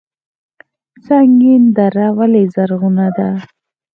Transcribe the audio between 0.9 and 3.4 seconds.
سنګین دره ولې زرغونه ده؟